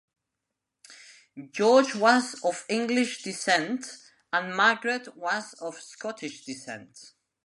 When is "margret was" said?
4.57-5.53